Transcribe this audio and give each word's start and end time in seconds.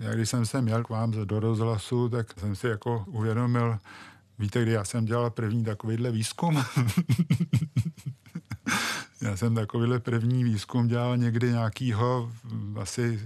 Já 0.00 0.14
když 0.14 0.28
jsem 0.28 0.46
se 0.46 0.62
měl 0.62 0.84
k 0.84 0.88
vám 0.88 1.10
do 1.10 1.40
rozhlasu, 1.40 2.08
tak 2.08 2.40
jsem 2.40 2.56
si 2.56 2.66
jako 2.66 3.04
uvědomil, 3.06 3.78
víte, 4.38 4.62
kdy 4.62 4.72
já 4.72 4.84
jsem 4.84 5.04
dělal 5.04 5.30
první 5.30 5.64
takovýhle 5.64 6.10
výzkum? 6.10 6.64
Já 9.22 9.36
jsem 9.36 9.54
takovýhle 9.54 9.98
první 9.98 10.44
výzkum 10.44 10.88
dělal 10.88 11.16
někdy 11.16 11.50
nějakýho 11.50 12.32
asi 12.80 13.20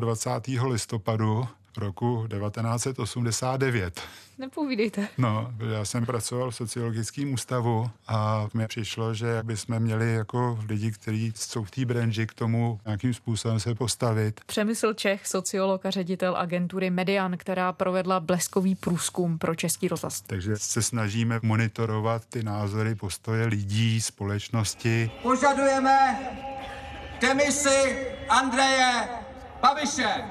27. 0.00 0.66
listopadu 0.66 1.48
roku 1.78 2.26
1989. 2.28 4.00
Nepovídejte. 4.38 5.08
No, 5.18 5.54
já 5.72 5.84
jsem 5.84 6.06
pracoval 6.06 6.50
v 6.50 6.56
sociologickém 6.56 7.32
ústavu 7.32 7.90
a 8.08 8.48
mi 8.54 8.66
přišlo, 8.66 9.14
že 9.14 9.40
bychom 9.42 9.78
měli 9.78 10.14
jako 10.14 10.58
lidi, 10.68 10.92
kteří 10.92 11.32
jsou 11.36 11.64
v 11.64 11.70
té 11.70 11.84
branži 11.84 12.26
k 12.26 12.34
tomu 12.34 12.80
nějakým 12.86 13.14
způsobem 13.14 13.60
se 13.60 13.74
postavit. 13.74 14.40
Přemysl 14.46 14.94
Čech, 14.94 15.26
sociolog 15.26 15.86
a 15.86 15.90
ředitel 15.90 16.36
agentury 16.36 16.90
Median, 16.90 17.36
která 17.36 17.72
provedla 17.72 18.20
bleskový 18.20 18.74
průzkum 18.74 19.38
pro 19.38 19.54
Český 19.54 19.88
rozhlas. 19.88 20.20
Takže 20.20 20.56
se 20.56 20.82
snažíme 20.82 21.40
monitorovat 21.42 22.26
ty 22.26 22.42
názory, 22.42 22.94
postoje 22.94 23.46
lidí, 23.46 24.00
společnosti. 24.00 25.10
Požadujeme 25.22 26.18
demisi 27.20 28.06
Andreje 28.28 29.08
Babiše. 29.62 30.24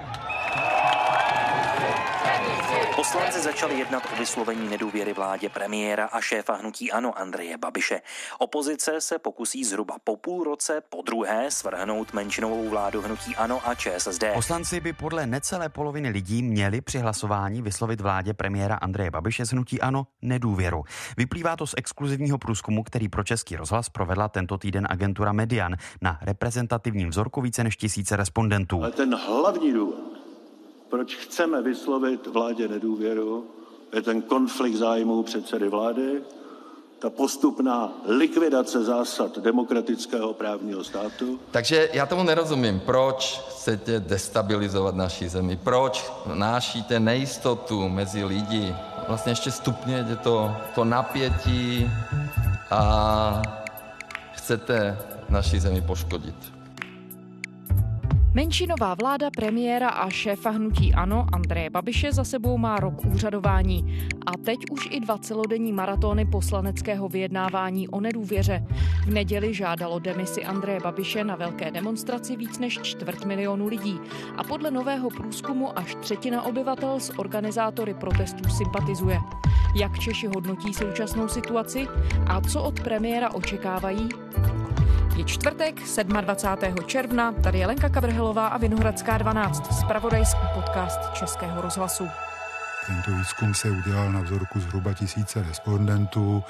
Poslanci 3.01 3.39
začali 3.39 3.79
jednat 3.79 4.03
o 4.13 4.19
vyslovení 4.19 4.69
nedůvěry 4.69 5.13
vládě 5.13 5.49
premiéra 5.49 6.05
a 6.05 6.21
šéfa 6.21 6.55
hnutí 6.55 6.91
Ano 6.91 7.19
Andreje 7.19 7.57
Babiše. 7.57 8.01
Opozice 8.39 9.01
se 9.01 9.19
pokusí 9.19 9.63
zhruba 9.63 9.95
po 10.03 10.17
půl 10.17 10.43
roce 10.43 10.81
po 10.89 11.01
druhé 11.01 11.51
svrhnout 11.51 12.13
menšinovou 12.13 12.69
vládu 12.69 13.01
hnutí 13.01 13.35
Ano 13.35 13.61
a 13.65 13.75
ČSSD. 13.75 14.23
Poslanci 14.33 14.79
by 14.79 14.93
podle 14.93 15.25
necelé 15.25 15.69
poloviny 15.69 16.09
lidí 16.09 16.43
měli 16.43 16.81
při 16.81 16.99
hlasování 16.99 17.61
vyslovit 17.61 18.01
vládě 18.01 18.33
premiéra 18.33 18.75
Andreje 18.75 19.11
Babiše 19.11 19.45
z 19.45 19.51
hnutí 19.51 19.81
Ano 19.81 20.07
nedůvěru. 20.21 20.83
Vyplývá 21.17 21.55
to 21.55 21.67
z 21.67 21.73
exkluzivního 21.77 22.37
průzkumu, 22.37 22.83
který 22.83 23.09
pro 23.09 23.23
Český 23.23 23.55
rozhlas 23.55 23.89
provedla 23.89 24.29
tento 24.29 24.57
týden 24.57 24.87
agentura 24.89 25.33
Median 25.33 25.75
na 26.01 26.19
reprezentativním 26.21 27.09
vzorku 27.09 27.41
více 27.41 27.63
než 27.63 27.77
tisíce 27.77 28.15
respondentů. 28.15 28.83
Ale 28.83 28.91
ten 28.91 29.15
hlavní 29.15 29.73
důvod, 29.73 30.20
proč 30.91 31.15
chceme 31.15 31.61
vyslovit 31.61 32.27
vládě 32.27 32.67
nedůvěru, 32.67 33.45
je 33.93 34.01
ten 34.01 34.21
konflikt 34.21 34.75
zájmů 34.75 35.23
předsedy 35.23 35.69
vlády, 35.69 36.21
ta 36.99 37.09
postupná 37.09 37.93
likvidace 38.05 38.83
zásad 38.83 39.37
demokratického 39.37 40.33
právního 40.33 40.83
státu. 40.83 41.39
Takže 41.51 41.89
já 41.93 42.05
tomu 42.05 42.23
nerozumím, 42.23 42.79
proč 42.79 43.41
chcete 43.49 43.99
destabilizovat 43.99 44.95
naši 44.95 45.29
zemi, 45.29 45.59
proč 45.63 46.11
nášíte 46.33 46.99
nejistotu 46.99 47.89
mezi 47.89 48.23
lidi, 48.23 48.75
vlastně 49.07 49.31
ještě 49.31 49.51
stupňujete 49.51 50.15
to, 50.15 50.51
to 50.75 50.85
napětí 50.85 51.89
a 52.71 53.41
chcete 54.33 54.97
naši 55.29 55.59
zemi 55.59 55.81
poškodit. 55.81 56.60
Menšinová 58.33 58.95
vláda 58.95 59.27
premiéra 59.27 59.89
a 59.89 60.09
šéfa 60.09 60.49
hnutí 60.49 60.93
Ano 60.93 61.27
Andreje 61.33 61.69
Babiše 61.69 62.13
za 62.13 62.23
sebou 62.23 62.57
má 62.57 62.75
rok 62.75 63.05
úřadování 63.05 64.07
a 64.25 64.37
teď 64.37 64.57
už 64.71 64.87
i 64.91 64.99
dva 64.99 65.17
celodenní 65.17 65.71
maratony 65.71 66.25
poslaneckého 66.25 67.09
vyjednávání 67.09 67.87
o 67.87 67.99
nedůvěře. 67.99 68.63
V 69.05 69.09
neděli 69.13 69.53
žádalo 69.53 69.99
demisi 69.99 70.43
Andreje 70.45 70.79
Babiše 70.83 71.23
na 71.23 71.35
velké 71.35 71.71
demonstraci 71.71 72.35
víc 72.35 72.59
než 72.59 72.79
čtvrt 72.81 73.25
milionu 73.25 73.67
lidí 73.67 73.99
a 74.37 74.43
podle 74.43 74.71
nového 74.71 75.09
průzkumu 75.09 75.79
až 75.79 75.95
třetina 75.95 76.41
obyvatel 76.41 76.99
s 76.99 77.19
organizátory 77.19 77.93
protestů 77.93 78.49
sympatizuje. 78.49 79.19
Jak 79.75 79.99
Češi 79.99 80.27
hodnotí 80.27 80.73
současnou 80.73 81.27
situaci 81.27 81.87
a 82.27 82.41
co 82.41 82.63
od 82.63 82.79
premiéra 82.79 83.33
očekávají? 83.33 84.09
Je 85.15 85.23
čtvrtek, 85.23 85.75
27. 86.21 86.75
června, 86.85 87.31
tady 87.31 87.59
je 87.59 87.67
Lenka 87.67 87.89
Kavrhelová 87.89 88.47
a 88.47 88.57
Vinohradská 88.57 89.17
12, 89.17 89.79
spravodajský 89.79 90.39
podcast 90.53 90.99
Českého 91.13 91.61
rozhlasu. 91.61 92.07
Tento 92.87 93.11
výzkum 93.11 93.53
se 93.53 93.71
udělal 93.71 94.11
na 94.11 94.21
vzorku 94.21 94.59
zhruba 94.59 94.93
tisíce 94.93 95.43
respondentů, 95.43 96.43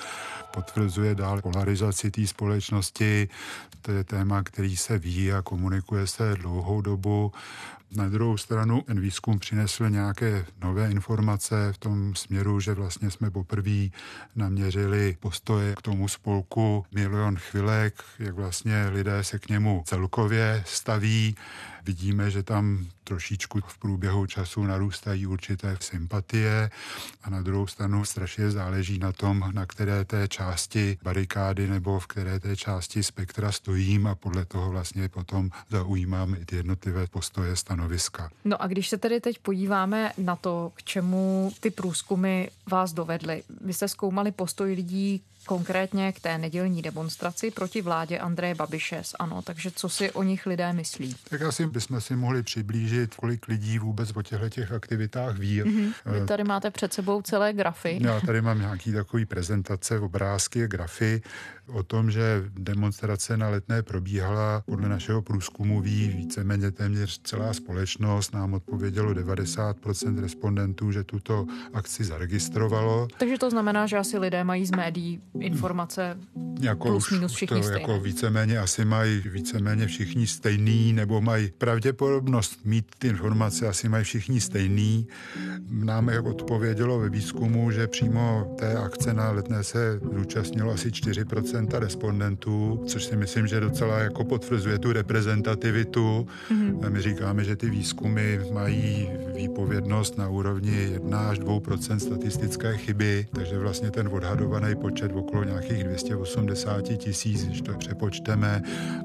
potvrzuje 0.54 1.16
dál 1.16 1.42
polarizaci 1.42 2.12
té 2.12 2.28
společnosti. 2.28 3.30
To 3.82 3.92
je 3.92 4.04
téma, 4.04 4.44
který 4.44 4.78
se 4.78 4.98
ví 4.98 5.34
a 5.34 5.42
komunikuje 5.42 6.08
se 6.08 6.36
dlouhou 6.36 6.82
dobu. 6.82 7.32
Na 7.96 8.10
druhou 8.10 8.38
stranu 8.38 8.82
ten 8.82 9.00
výzkum 9.00 9.40
přinesl 9.40 9.90
nějaké 9.90 10.46
nové 10.64 10.92
informace 10.92 11.74
v 11.74 11.78
tom 11.78 12.16
směru, 12.16 12.60
že 12.60 12.74
vlastně 12.74 13.12
jsme 13.12 13.32
poprvé 13.32 13.88
naměřili 14.36 15.18
postoje 15.20 15.76
k 15.76 15.82
tomu 15.82 16.08
spolku 16.08 16.86
Milion 16.92 17.38
chvilek, 17.38 18.04
jak 18.20 18.36
vlastně 18.36 18.88
lidé 18.88 19.24
se 19.24 19.40
k 19.40 19.50
němu 19.50 19.84
celkově 19.86 20.64
staví. 20.68 21.36
Vidíme, 21.84 22.32
že 22.32 22.44
tam 22.44 22.88
trošičku 23.04 23.60
v 23.68 23.78
průběhu 23.78 24.26
času 24.26 24.64
narůstají 24.64 25.28
určité 25.28 25.78
sympatie 25.82 26.72
a 27.24 27.30
na 27.30 27.42
druhou 27.42 27.68
stranu 27.68 28.06
strašně 28.06 28.52
záleží 28.52 29.00
na 29.00 29.12
tom, 29.12 29.52
na 29.54 29.66
které 29.66 30.06
té 30.06 30.28
části 30.28 30.41
barikády 31.04 31.68
nebo 31.68 32.00
v 32.00 32.08
které 32.08 32.40
té 32.40 32.56
části 32.56 33.04
spektra 33.04 33.52
stojím 33.52 34.08
a 34.08 34.16
podle 34.16 34.46
toho 34.46 34.70
vlastně 34.70 35.10
potom 35.10 35.50
zaujímám 35.70 36.36
i 36.36 36.46
ty 36.46 36.56
jednotlivé 36.56 37.08
postoje 37.08 37.56
stanoviska. 37.56 38.30
No 38.46 38.62
a 38.62 38.68
když 38.68 38.90
se 38.90 38.98
tedy 38.98 39.22
teď 39.22 39.40
podíváme 39.40 40.12
na 40.18 40.36
to, 40.36 40.72
k 40.76 40.84
čemu 40.84 41.52
ty 41.60 41.72
průzkumy 41.72 42.48
vás 42.72 42.94
dovedly. 42.94 43.44
Vy 43.62 43.74
jste 43.74 43.88
zkoumali 43.88 44.32
postoj 44.32 44.74
lidí 44.74 45.22
konkrétně 45.46 46.12
k 46.12 46.20
té 46.20 46.38
nedělní 46.38 46.82
demonstraci 46.82 47.52
proti 47.52 47.82
vládě 47.82 48.20
Andreje 48.20 48.56
Babiše 48.56 49.02
ANO. 49.20 49.42
Takže 49.42 49.72
co 49.72 49.90
si 49.90 50.12
o 50.12 50.24
nich 50.24 50.46
lidé 50.46 50.74
myslí? 50.74 51.16
Tak 51.30 51.42
asi 51.42 51.66
bychom 51.66 52.02
si 52.02 52.16
mohli 52.16 52.44
přiblížit, 52.44 53.16
kolik 53.16 53.48
lidí 53.48 53.80
vůbec 53.80 54.12
o 54.16 54.22
těchto 54.22 54.50
těch 54.50 54.72
aktivitách 54.72 55.38
ví. 55.38 55.64
Mm-hmm. 55.64 55.94
Vy 56.06 56.26
tady 56.26 56.44
máte 56.44 56.72
před 56.72 56.94
sebou 56.94 57.22
celé 57.22 57.54
grafy. 57.54 58.00
Já 58.02 58.20
tady 58.20 58.42
mám 58.42 58.60
nějaký 58.60 58.94
takový 58.94 59.26
prezentace, 59.26 60.00
obrázky, 60.32 60.68
grafy 60.68 61.22
o 61.74 61.84
tom, 61.84 62.12
že 62.12 62.44
demonstrace 62.50 63.38
na 63.38 63.50
letné 63.50 63.84
probíhala. 63.84 64.64
Podle 64.66 64.90
našeho 64.90 65.22
průzkumu 65.22 65.82
ví 65.82 66.08
víceméně 66.08 66.72
téměř 66.72 67.22
celá 67.24 67.54
společnost. 67.54 68.34
Nám 68.34 68.54
odpovědělo 68.54 69.14
90% 69.14 70.22
respondentů, 70.22 70.92
že 70.92 71.04
tuto 71.04 71.46
akci 71.74 72.04
zaregistrovalo. 72.04 73.08
Takže 73.18 73.38
to 73.38 73.50
znamená, 73.50 73.88
že 73.88 73.98
asi 73.98 74.18
lidé 74.18 74.44
mají 74.44 74.66
z 74.66 74.72
médií 74.72 75.22
informace 75.40 76.18
jako 76.60 76.88
plus 76.88 77.12
minus 77.12 77.34
všichni 77.34 77.58
to 77.58 77.64
stejné. 77.64 77.82
Jako 77.82 78.00
víceméně 78.00 78.60
asi 78.60 78.86
mají 78.86 79.24
víceméně 79.26 79.88
všichni 79.88 80.28
stejný, 80.28 80.94
nebo 80.94 81.22
mají 81.22 81.52
pravděpodobnost 81.58 82.66
mít 82.66 82.86
ty 83.00 83.08
informace, 83.08 83.68
asi 83.68 83.90
mají 83.90 84.04
všichni 84.04 84.42
stejný. 84.42 85.08
Nám 85.70 86.10
jak 86.10 86.26
odpovědělo 86.26 87.00
ve 87.00 87.10
výzkumu, 87.10 87.72
že 87.72 87.88
přímo 87.88 88.56
té 88.60 88.78
akce 88.78 89.14
na 89.14 89.32
letné 89.32 89.64
se 89.64 90.00
zúčastnilo 90.18 90.72
asi 90.72 90.90
4% 90.90 91.61
respondentů, 91.70 92.84
což 92.86 93.04
si 93.04 93.16
myslím, 93.16 93.48
že 93.48 93.60
docela 93.60 94.00
jako 94.00 94.24
potvrzuje 94.24 94.80
tu 94.80 94.94
reprezentativitu. 94.94 96.28
Mm-hmm. 96.52 96.90
My 96.90 97.02
říkáme, 97.02 97.44
že 97.44 97.56
ty 97.56 97.70
výzkumy 97.70 98.40
mají 98.54 99.10
výpovědnost 99.36 100.18
na 100.18 100.30
úrovni 100.30 100.72
1 100.72 101.30
až 101.30 101.40
2% 101.40 101.98
statistické 101.98 102.78
chyby, 102.78 103.28
takže 103.32 103.58
vlastně 103.58 103.92
ten 103.92 104.10
odhadovaný 104.12 104.76
počet 104.76 105.12
okolo 105.16 105.44
nějakých 105.44 105.84
280 105.84 106.82
tisíc, 106.98 107.46
když 107.46 107.62
to 107.62 107.74
přepočteme 107.74 108.62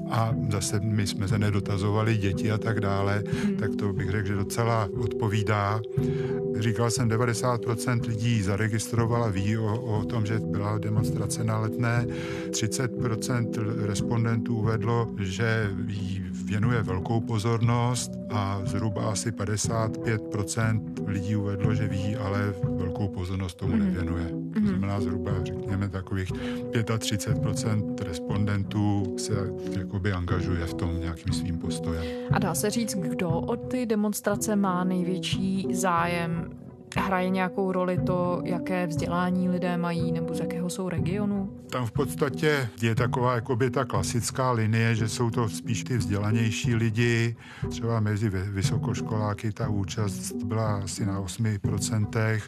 a 0.09 0.35
zase 0.49 0.79
my 0.79 1.07
jsme 1.07 1.27
se 1.27 1.39
nedotazovali 1.39 2.17
děti 2.17 2.51
a 2.51 2.57
tak 2.57 2.79
dále, 2.79 3.23
hmm. 3.43 3.55
tak 3.55 3.75
to 3.75 3.93
bych 3.93 4.11
řekl, 4.11 4.27
že 4.27 4.35
docela 4.35 4.89
odpovídá. 4.97 5.81
Říkal 6.59 6.91
jsem, 6.91 7.09
90% 7.09 8.07
lidí 8.07 8.41
zaregistrovala, 8.41 9.27
ví 9.27 9.57
o, 9.57 9.81
o 9.81 10.05
tom, 10.05 10.25
že 10.25 10.39
byla 10.39 10.77
demonstrace 10.77 11.43
na 11.43 11.59
letné. 11.59 12.05
30% 12.49 13.85
respondentů 13.85 14.57
uvedlo, 14.57 15.07
že 15.19 15.71
jí 15.87 16.23
věnuje 16.45 16.83
velkou 16.83 17.21
pozornost 17.21 18.11
a 18.29 18.61
zhruba 18.65 19.11
asi 19.11 19.31
55% 19.31 20.81
lidí 21.07 21.35
uvedlo, 21.35 21.75
že 21.75 21.87
ví, 21.87 22.15
ale 22.15 22.53
velkou 22.69 23.07
pozornost 23.07 23.55
tomu 23.55 23.73
mm-hmm. 23.73 23.79
nevěnuje. 23.79 24.25
To 24.27 24.59
mhm. 24.59 24.67
znamená 24.67 25.01
zhruba, 25.01 25.31
řekněme, 25.43 25.89
takových 25.89 26.31
35% 26.31 27.95
respondentů 27.99 29.15
se 29.17 29.33
jakoby 29.79 30.11
angažuje 30.11 30.65
v 30.65 30.73
tom 30.73 30.99
nějakým 30.99 31.33
svým 31.33 31.57
postojem. 31.57 32.03
A 32.31 32.39
dá 32.39 32.55
se 32.55 32.69
říct, 32.69 32.95
kdo 32.95 33.29
od 33.29 33.57
ty 33.57 33.85
demonstrace 33.85 34.55
má 34.55 34.83
největší 34.83 35.67
zájem 35.71 36.49
Hraje 36.95 37.29
nějakou 37.29 37.71
roli 37.71 37.97
to, 37.97 38.41
jaké 38.43 38.87
vzdělání 38.87 39.49
lidé 39.49 39.77
mají 39.77 40.11
nebo 40.11 40.33
z 40.33 40.39
jakého 40.39 40.69
jsou 40.69 40.89
regionu? 40.89 41.53
Tam 41.69 41.85
v 41.85 41.91
podstatě 41.91 42.69
je 42.81 42.95
taková 42.95 43.35
jakoby 43.35 43.69
ta 43.69 43.85
klasická 43.85 44.51
linie, 44.51 44.95
že 44.95 45.09
jsou 45.09 45.29
to 45.29 45.49
spíš 45.49 45.83
ty 45.83 45.97
vzdělanější 45.97 46.75
lidi. 46.75 47.35
Třeba 47.69 47.99
mezi 47.99 48.29
vysokoškoláky 48.29 49.51
ta 49.51 49.69
účast 49.69 50.31
byla 50.31 50.77
asi 50.83 51.05
na 51.05 51.21
8%, 51.21 52.41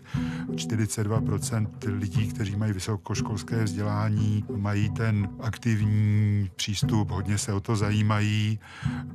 42% 0.55 1.67
lidí, 1.99 2.27
kteří 2.27 2.55
mají 2.55 2.73
vysokoškolské 2.73 3.63
vzdělání, 3.63 4.45
mají 4.55 4.89
ten 4.89 5.29
aktivní 5.39 6.49
přístup, 6.55 7.11
hodně 7.11 7.37
se 7.37 7.53
o 7.53 7.59
to 7.59 7.75
zajímají. 7.75 8.59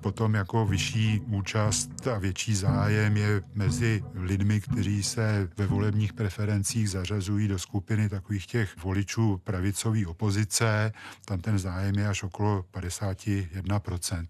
Potom 0.00 0.35
jako 0.35 0.67
vyšší 0.67 1.23
účast 1.26 2.09
a 2.09 2.19
větší 2.19 2.55
zájem 2.55 3.17
je 3.17 3.43
mezi 3.55 4.05
lidmi, 4.15 4.61
kteří 4.61 5.03
se 5.14 5.49
ve 5.56 5.66
volebních 5.66 6.12
preferencích 6.12 6.90
zařazují 6.90 7.49
do 7.49 7.58
skupiny 7.58 8.08
takových 8.08 8.46
těch 8.46 8.84
voličů 8.84 9.40
pravicové 9.44 10.06
opozice. 10.06 10.93
Tam 11.25 11.40
ten 11.40 11.58
zájem 11.58 11.94
je 11.94 12.08
až 12.08 12.22
okolo 12.22 12.64
51% 12.72 14.26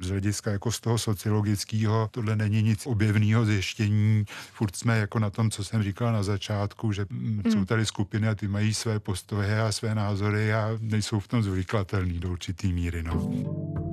z 0.00 0.08
hlediska 0.08 0.50
jako 0.50 0.72
z 0.72 0.80
toho 0.80 0.98
sociologického, 0.98 2.08
tohle 2.10 2.36
není 2.36 2.62
nic 2.62 2.86
objevného 2.86 3.44
zjištění. 3.44 4.24
Furt 4.52 4.76
jsme 4.76 4.98
jako 4.98 5.18
na 5.18 5.30
tom, 5.30 5.50
co 5.50 5.64
jsem 5.64 5.82
říkal 5.82 6.12
na 6.12 6.22
začátku, 6.22 6.92
že 6.92 7.06
mm. 7.10 7.42
jsou 7.52 7.64
tady 7.64 7.86
skupiny 7.86 8.28
a 8.28 8.34
ty 8.34 8.48
mají 8.48 8.74
své 8.74 9.00
postoje 9.00 9.62
a 9.62 9.72
své 9.72 9.94
názory 9.94 10.54
a 10.54 10.78
nejsou 10.80 11.20
v 11.20 11.28
tom 11.28 11.42
zvyklatelný 11.42 12.18
do 12.18 12.30
určitý 12.30 12.72
míry. 12.72 13.02
No. 13.02 13.83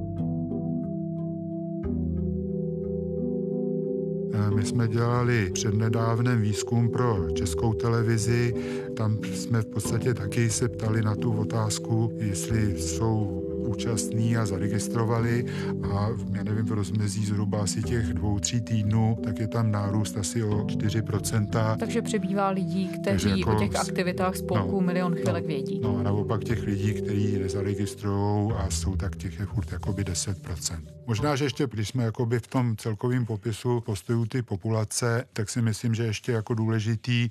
My 4.55 4.65
jsme 4.65 4.87
dělali 4.87 5.49
přednedávném 5.53 6.41
výzkum 6.41 6.89
pro 6.89 7.27
českou 7.33 7.73
televizi. 7.73 8.53
Tam 8.97 9.19
jsme 9.23 9.61
v 9.61 9.65
podstatě 9.65 10.13
taky 10.13 10.49
se 10.49 10.69
ptali 10.69 11.01
na 11.01 11.15
tu 11.15 11.33
otázku, 11.33 12.11
jestli 12.17 12.77
jsou 12.77 13.50
účastní 13.61 14.37
a 14.37 14.45
zaregistrovali 14.45 15.45
a 15.93 16.09
já 16.31 16.43
nevím, 16.43 16.65
v 16.65 16.71
rozmezí 16.71 17.25
zhruba 17.25 17.61
asi 17.61 17.83
těch 17.83 18.13
dvou, 18.13 18.39
tří 18.39 18.61
týdnů, 18.61 19.17
tak 19.23 19.39
je 19.39 19.47
tam 19.47 19.71
nárůst 19.71 20.17
asi 20.17 20.43
o 20.43 20.63
4%. 20.63 21.77
Takže 21.77 22.01
přibývá 22.01 22.49
lidí, 22.49 22.87
kteří 22.87 23.39
jako, 23.39 23.55
o 23.55 23.59
těch 23.59 23.75
aktivitách 23.75 24.35
spolku 24.35 24.81
no, 24.81 24.81
Milion 24.81 25.15
chvilek 25.15 25.43
no, 25.43 25.47
vědí. 25.47 25.79
No 25.83 25.97
a 25.97 26.03
naopak 26.03 26.43
těch 26.43 26.63
lidí, 26.63 26.93
kteří 26.93 27.39
nezaregistrují 27.39 28.51
a 28.57 28.69
jsou 28.69 28.95
tak 28.95 29.15
těch 29.15 29.39
je 29.39 29.45
furt 29.45 29.71
jakoby 29.71 30.03
10%. 30.03 30.79
Možná, 31.07 31.35
že 31.35 31.45
ještě, 31.45 31.67
když 31.71 31.89
jsme 31.89 32.03
jakoby 32.03 32.39
v 32.39 32.47
tom 32.47 32.75
celkovém 32.77 33.25
popisu 33.25 33.81
postojů 33.81 34.25
ty 34.25 34.41
populace, 34.41 35.25
tak 35.33 35.49
si 35.49 35.61
myslím, 35.61 35.95
že 35.95 36.03
ještě 36.03 36.31
jako 36.31 36.53
důležitý, 36.53 37.29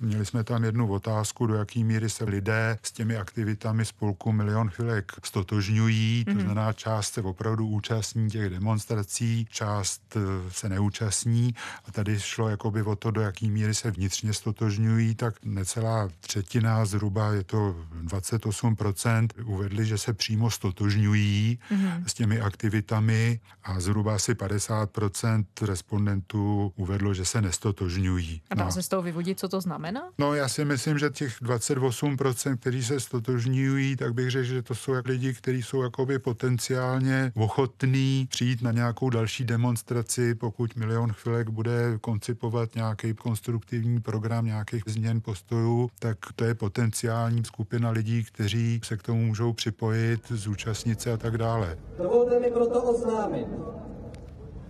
měli 0.00 0.26
jsme 0.26 0.44
tam 0.44 0.64
jednu 0.64 0.92
otázku, 0.92 1.46
do 1.46 1.54
jaký 1.54 1.84
míry 1.84 2.10
se 2.10 2.24
lidé 2.24 2.78
s 2.82 2.92
těmi 2.92 3.16
aktivitami 3.16 3.84
spolku 3.84 4.32
Milion 4.32 4.70
chvilek 4.70 5.12
stotožní 5.24 5.69
zúčastňují, 5.70 6.24
to 6.24 6.30
mhm. 6.30 6.40
znamená 6.40 6.72
část 6.72 7.14
se 7.14 7.22
opravdu 7.22 7.66
účastní 7.66 8.30
těch 8.30 8.50
demonstrací, 8.50 9.46
část 9.50 10.02
eh, 10.16 10.20
se 10.50 10.68
neúčastní 10.68 11.54
a 11.84 11.92
tady 11.92 12.20
šlo 12.20 12.48
jakoby 12.48 12.82
o 12.82 12.96
to, 12.96 13.10
do 13.10 13.20
jaký 13.20 13.50
míry 13.50 13.74
se 13.74 13.90
vnitřně 13.90 14.32
stotožňují, 14.32 15.14
tak 15.14 15.34
necelá 15.44 16.08
třetina, 16.20 16.84
zhruba 16.84 17.32
je 17.32 17.44
to 17.44 17.76
28%, 18.04 19.28
uvedli, 19.44 19.86
že 19.86 19.98
se 19.98 20.12
přímo 20.12 20.50
stotožňují 20.50 21.58
mm-hmm. 21.70 22.04
s 22.06 22.14
těmi 22.14 22.40
aktivitami 22.40 23.40
a 23.62 23.80
zhruba 23.80 24.14
asi 24.14 24.34
50% 24.34 25.44
respondentů 25.62 26.72
uvedlo, 26.76 27.14
že 27.14 27.24
se 27.24 27.42
nestotožňují. 27.42 28.42
A 28.50 28.54
dá 28.54 28.64
no. 28.64 28.72
se 28.72 28.82
z 28.82 28.88
toho 28.88 29.02
vyvodit, 29.02 29.38
co 29.38 29.48
to 29.48 29.60
znamená? 29.60 30.00
No 30.18 30.34
já 30.34 30.48
si 30.48 30.64
myslím, 30.64 30.98
že 30.98 31.10
těch 31.10 31.42
28%, 31.42 32.56
kteří 32.56 32.84
se 32.84 33.00
stotožňují, 33.00 33.96
tak 33.96 34.14
bych 34.14 34.30
řekl, 34.30 34.46
že 34.46 34.62
to 34.62 34.74
jsou 34.74 34.92
lidi, 35.04 35.34
kteří 35.34 35.59
jsou 35.62 35.82
jakoby 35.82 36.18
potenciálně 36.18 37.32
ochotný 37.36 38.26
přijít 38.30 38.62
na 38.62 38.72
nějakou 38.72 39.10
další 39.10 39.44
demonstraci, 39.44 40.34
pokud 40.34 40.76
Milion 40.76 41.12
chvilek 41.12 41.48
bude 41.48 41.98
koncipovat 42.00 42.74
nějaký 42.74 43.14
konstruktivní 43.14 44.00
program 44.00 44.46
nějakých 44.46 44.82
změn 44.86 45.20
postojů, 45.20 45.88
tak 45.98 46.18
to 46.36 46.44
je 46.44 46.54
potenciální 46.54 47.44
skupina 47.44 47.90
lidí, 47.90 48.24
kteří 48.24 48.80
se 48.84 48.96
k 48.96 49.02
tomu 49.02 49.26
můžou 49.26 49.52
připojit, 49.52 50.20
zúčastnit 50.28 51.00
se 51.00 51.12
a 51.12 51.16
tak 51.16 51.38
dále. 51.38 51.78
Dovolte 51.98 52.40
mi 52.40 52.50
proto 52.50 52.82
oznámit, 52.82 53.46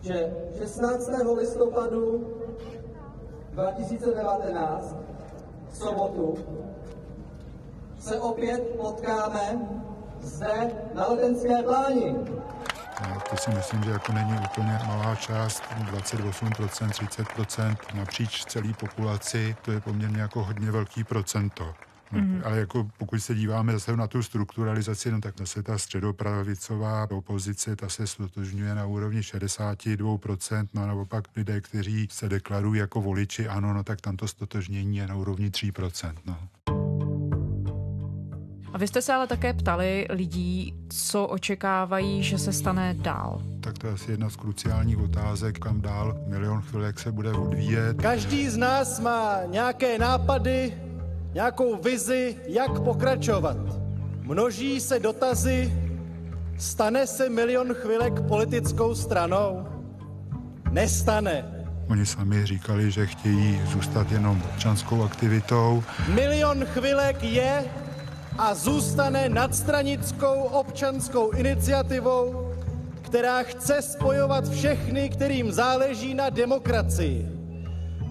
že 0.02 0.32
16. 0.58 1.10
listopadu 1.38 2.26
2019 3.52 4.96
v 5.70 5.76
sobotu 5.76 6.38
se 7.98 8.20
opět 8.20 8.60
potkáme 8.80 9.68
zde 10.22 10.70
na 10.94 11.06
Letenské 11.06 11.62
pláni. 11.62 12.14
To 13.30 13.36
si 13.36 13.50
myslím, 13.50 13.84
že 13.84 13.90
jako 13.90 14.12
není 14.12 14.38
úplně 14.44 14.78
malá 14.86 15.14
část, 15.14 15.62
28%, 15.92 16.88
30% 16.88 17.76
napříč 17.94 18.44
celé 18.44 18.72
populaci, 18.72 19.56
to 19.62 19.72
je 19.72 19.80
poměrně 19.80 20.20
jako 20.20 20.44
hodně 20.44 20.70
velký 20.70 21.04
procento. 21.04 21.74
No, 22.12 22.20
mm-hmm. 22.20 22.42
Ale 22.44 22.58
jako 22.58 22.90
pokud 22.98 23.18
se 23.20 23.34
díváme 23.34 23.72
zase 23.72 23.96
na 23.96 24.06
tu 24.06 24.22
strukturalizaci, 24.22 25.10
no 25.10 25.20
tak 25.20 25.34
se 25.44 25.62
ta 25.62 25.78
středopravicová 25.78 27.10
opozice, 27.10 27.76
ta 27.76 27.88
se 27.88 28.06
stotožňuje 28.06 28.74
na 28.74 28.86
úrovni 28.86 29.20
62%, 29.20 30.68
no 30.74 30.82
a 30.82 30.86
naopak 30.86 31.24
lidé, 31.36 31.60
kteří 31.60 32.08
se 32.10 32.28
deklarují 32.28 32.80
jako 32.80 33.00
voliči, 33.00 33.48
ano, 33.48 33.74
no 33.74 33.84
tak 33.84 34.00
tam 34.00 34.16
to 34.16 34.28
stotožnění 34.28 34.96
je 34.96 35.06
na 35.06 35.14
úrovni 35.14 35.48
3%. 35.48 36.14
No. 36.26 36.38
A 38.72 38.78
vy 38.78 38.88
jste 38.88 39.02
se 39.02 39.12
ale 39.12 39.26
také 39.26 39.52
ptali 39.52 40.06
lidí, 40.10 40.74
co 40.88 41.26
očekávají, 41.26 42.22
že 42.22 42.38
se 42.38 42.52
stane 42.52 42.94
dál. 42.94 43.42
Tak 43.60 43.78
to 43.78 43.86
je 43.86 43.92
asi 43.92 44.10
jedna 44.10 44.30
z 44.30 44.36
kruciálních 44.36 44.98
otázek, 44.98 45.58
kam 45.58 45.80
dál 45.80 46.16
milion 46.26 46.62
chvilek 46.62 46.98
se 46.98 47.12
bude 47.12 47.32
odvíjet. 47.32 48.02
Každý 48.02 48.48
z 48.48 48.56
nás 48.56 49.00
má 49.00 49.36
nějaké 49.46 49.98
nápady, 49.98 50.74
nějakou 51.34 51.76
vizi, 51.82 52.36
jak 52.46 52.80
pokračovat. 52.80 53.56
Množí 54.22 54.80
se 54.80 54.98
dotazy, 54.98 55.72
stane 56.58 57.06
se 57.06 57.28
milion 57.28 57.74
chvilek 57.74 58.20
politickou 58.20 58.94
stranou? 58.94 59.66
Nestane. 60.70 61.44
Oni 61.88 62.06
sami 62.06 62.46
říkali, 62.46 62.90
že 62.90 63.06
chtějí 63.06 63.60
zůstat 63.66 64.12
jenom 64.12 64.42
občanskou 64.54 65.04
aktivitou. 65.04 65.82
Milion 66.14 66.64
chvilek 66.64 67.22
je 67.22 67.64
a 68.38 68.54
zůstane 68.54 69.28
nadstranickou 69.28 70.42
občanskou 70.42 71.30
iniciativou, 71.30 72.52
která 73.02 73.42
chce 73.42 73.82
spojovat 73.82 74.48
všechny, 74.48 75.08
kterým 75.08 75.52
záleží 75.52 76.14
na 76.14 76.30
demokracii. 76.30 77.28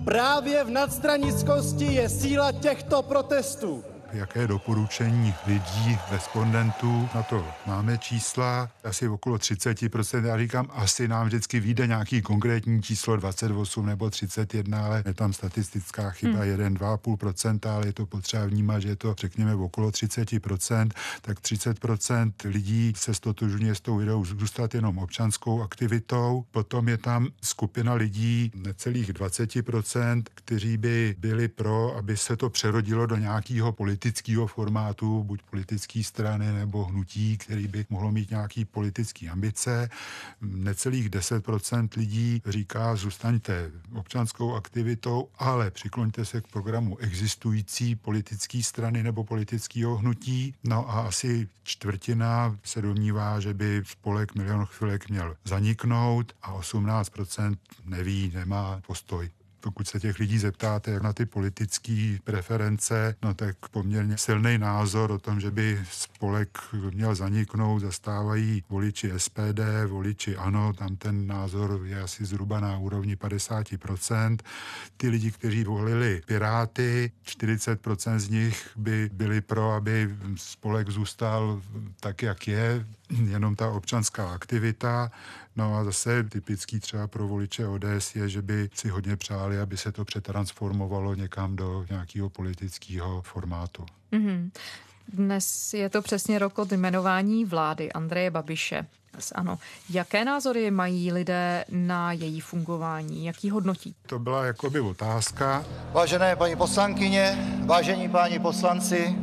Právě 0.05 0.63
v 0.63 0.69
nadstranickosti 0.69 1.85
je 1.85 2.09
síla 2.09 2.51
těchto 2.51 3.01
protestů 3.01 3.83
jaké 4.13 4.47
doporučení 4.47 5.33
lidí, 5.47 5.99
respondentů. 6.11 7.09
Na 7.15 7.23
to 7.23 7.45
máme 7.67 7.97
čísla, 7.97 8.69
asi 8.83 9.07
okolo 9.07 9.37
30%. 9.37 10.25
Já 10.25 10.37
říkám, 10.37 10.67
asi 10.69 11.07
nám 11.07 11.27
vždycky 11.27 11.59
vyjde 11.59 11.87
nějaký 11.87 12.21
konkrétní 12.21 12.81
číslo 12.81 13.15
28 13.15 13.85
nebo 13.85 14.09
31, 14.09 14.85
ale 14.85 15.03
je 15.05 15.13
tam 15.13 15.33
statistická 15.33 16.09
chyba 16.09 16.39
hmm. 16.39 16.75
1-2,5%, 16.75 17.69
ale 17.69 17.87
je 17.87 17.93
to 17.93 18.05
potřeba 18.05 18.45
vnímat, 18.45 18.79
že 18.79 18.89
je 18.89 18.95
to 18.95 19.15
řekněme 19.17 19.55
okolo 19.55 19.89
30%, 19.89 20.89
tak 21.21 21.39
30% 21.39 22.31
lidí 22.45 22.93
se 22.95 23.13
stotožňuje 23.13 23.75
s 23.75 23.81
tou 23.81 24.01
ideou 24.01 24.25
zůstat 24.25 24.73
jenom 24.75 24.97
občanskou 24.97 25.61
aktivitou. 25.61 26.43
Potom 26.51 26.89
je 26.89 26.97
tam 26.97 27.27
skupina 27.41 27.93
lidí, 27.93 28.51
necelých 28.55 29.13
20%, 29.13 30.23
kteří 30.35 30.77
by 30.77 31.15
byli 31.19 31.47
pro, 31.47 31.95
aby 31.97 32.17
se 32.17 32.37
to 32.37 32.49
přerodilo 32.49 33.05
do 33.05 33.15
nějakého 33.15 33.71
politického 33.71 33.98
politického 33.99 34.47
formátu, 34.47 35.23
buď 35.23 35.41
politické 35.49 36.03
strany 36.03 36.51
nebo 36.51 36.85
hnutí, 36.85 37.37
který 37.37 37.67
by 37.67 37.85
mohlo 37.89 38.11
mít 38.11 38.29
nějaký 38.29 38.65
politický 38.65 39.29
ambice. 39.29 39.89
Necelých 40.41 41.09
10% 41.09 41.89
lidí 41.97 42.41
říká, 42.45 42.95
zůstaňte 42.95 43.71
občanskou 43.95 44.55
aktivitou, 44.55 45.29
ale 45.37 45.71
přikloňte 45.71 46.25
se 46.25 46.41
k 46.41 46.47
programu 46.47 46.97
existující 46.97 47.95
politické 47.95 48.63
strany 48.63 49.03
nebo 49.03 49.23
politického 49.23 49.97
hnutí. 49.97 50.55
No 50.63 50.89
a 50.89 51.01
asi 51.01 51.47
čtvrtina 51.63 52.57
se 52.63 52.81
domnívá, 52.81 53.39
že 53.39 53.53
by 53.53 53.81
spolek 53.85 54.35
Milion 54.35 54.65
chvilek 54.65 55.09
měl 55.09 55.35
zaniknout 55.45 56.33
a 56.41 56.59
18% 56.59 57.57
neví, 57.85 58.31
nemá 58.35 58.81
postoj. 58.87 59.29
Pokud 59.61 59.87
se 59.87 59.99
těch 59.99 60.19
lidí 60.19 60.39
zeptáte, 60.39 60.91
jak 60.91 61.03
na 61.03 61.13
ty 61.13 61.25
politické 61.25 62.17
preference, 62.23 63.15
no 63.23 63.33
tak 63.33 63.55
poměrně 63.71 64.17
silný 64.17 64.57
názor 64.57 65.11
o 65.11 65.19
tom, 65.19 65.39
že 65.39 65.51
by 65.51 65.79
spolek 65.91 66.57
měl 66.93 67.15
zaniknout, 67.15 67.79
zastávají 67.79 68.63
voliči 68.69 69.11
SPD, 69.17 69.59
voliči 69.87 70.35
ANO, 70.35 70.73
tam 70.73 70.95
ten 70.95 71.27
názor 71.27 71.81
je 71.83 72.01
asi 72.01 72.25
zhruba 72.25 72.59
na 72.59 72.77
úrovni 72.77 73.15
50%. 73.15 74.37
Ty 74.97 75.09
lidi, 75.09 75.31
kteří 75.31 75.63
volili 75.63 76.21
Piráty, 76.25 77.11
40% 77.25 78.19
z 78.19 78.29
nich 78.29 78.69
by 78.75 79.09
byli 79.13 79.41
pro, 79.41 79.71
aby 79.71 80.15
spolek 80.35 80.89
zůstal 80.89 81.61
tak, 81.99 82.21
jak 82.21 82.47
je, 82.47 82.85
jenom 83.09 83.55
ta 83.55 83.69
občanská 83.69 84.31
aktivita. 84.33 85.11
No 85.55 85.77
a 85.77 85.83
zase 85.83 86.23
typický 86.23 86.79
třeba 86.79 87.07
pro 87.07 87.27
voliče 87.27 87.67
ODS 87.67 88.15
je, 88.15 88.29
že 88.29 88.41
by 88.41 88.69
si 88.73 88.89
hodně 88.89 89.15
přáli, 89.15 89.59
aby 89.59 89.77
se 89.77 89.91
to 89.91 90.05
přetransformovalo 90.05 91.15
někam 91.15 91.55
do 91.55 91.85
nějakého 91.89 92.29
politického 92.29 93.21
formátu. 93.21 93.85
Mm-hmm. 94.11 94.49
Dnes 95.13 95.73
je 95.73 95.89
to 95.89 96.01
přesně 96.01 96.39
rok 96.39 96.59
od 96.59 96.71
jmenování 96.71 97.45
vlády 97.45 97.91
Andreje 97.91 98.31
Babiše. 98.31 98.85
Ano. 99.35 99.59
Jaké 99.89 100.25
názory 100.25 100.71
mají 100.71 101.11
lidé 101.11 101.65
na 101.69 102.11
její 102.11 102.39
fungování? 102.39 103.25
Jaký 103.25 103.49
hodnotí? 103.49 103.95
To 104.05 104.19
byla 104.19 104.45
jakoby 104.45 104.79
otázka. 104.79 105.65
Vážené 105.91 106.35
paní 106.35 106.55
poslankyně, 106.55 107.55
vážení 107.65 108.09
páni 108.09 108.39
poslanci, 108.39 109.15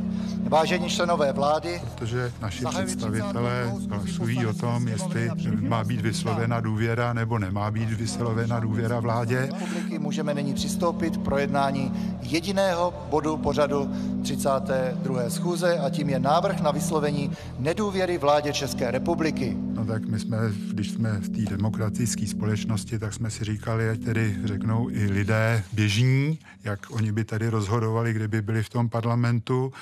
Vážení 0.49 0.89
členové 0.89 1.33
vlády, 1.33 1.81
protože 1.95 2.31
naši 2.41 2.65
představitelé 2.65 3.73
hlasují 3.89 4.45
o 4.45 4.53
tom, 4.53 4.87
jestli 4.87 5.31
má 5.59 5.83
být 5.83 6.01
vyslovena 6.01 6.59
důvěra 6.59 7.13
nebo 7.13 7.39
nemá 7.39 7.71
být 7.71 7.89
vyslovena 7.89 8.59
důvěra 8.59 8.99
vládě. 8.99 9.39
Republiky 9.39 9.99
můžeme 9.99 10.33
nyní 10.33 10.53
přistoupit 10.53 11.17
k 11.17 11.21
projednání 11.21 12.17
jediného 12.21 12.93
bodu 13.09 13.37
pořadu 13.37 13.89
32. 14.23 15.29
schůze 15.29 15.79
a 15.79 15.89
tím 15.89 16.09
je 16.09 16.19
návrh 16.19 16.61
na 16.61 16.71
vyslovení 16.71 17.31
nedůvěry 17.59 18.17
vládě 18.17 18.53
České 18.53 18.91
republiky. 18.91 19.57
No 19.77 19.85
tak 19.85 20.05
my 20.05 20.19
jsme, 20.19 20.37
když 20.71 20.91
jsme 20.91 21.19
v 21.19 21.29
té 21.29 21.55
demokratické 21.55 22.27
společnosti, 22.27 22.99
tak 22.99 23.13
jsme 23.13 23.31
si 23.31 23.43
říkali, 23.43 23.89
ať 23.89 24.03
tedy 24.03 24.37
řeknou 24.43 24.89
i 24.89 25.05
lidé 25.05 25.63
běžní, 25.73 26.39
jak 26.63 26.79
oni 26.89 27.11
by 27.11 27.23
tady 27.23 27.49
rozhodovali, 27.49 28.13
kdyby 28.13 28.41
byli 28.41 28.63
v 28.63 28.69
tom 28.69 28.89
parlamentu. 28.89 29.73